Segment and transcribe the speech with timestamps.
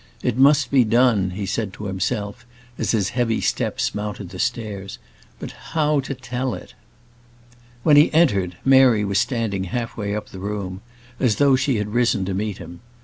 [0.23, 2.43] "It must be done," he said to himself,
[2.79, 4.97] as his heavy steps mounted the stairs.
[5.37, 6.73] "But how to tell it?"
[7.83, 10.81] When he entered, Mary was standing half way up the room,
[11.19, 12.79] as though she had risen to meet him.